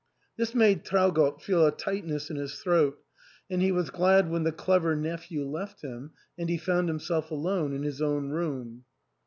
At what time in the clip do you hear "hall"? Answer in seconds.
4.65-4.79